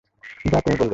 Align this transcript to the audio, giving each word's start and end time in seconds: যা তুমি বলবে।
যা 0.45 0.59
তুমি 0.61 0.75
বলবে। 0.75 0.89